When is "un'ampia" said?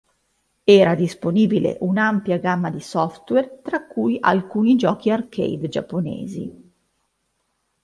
1.81-2.39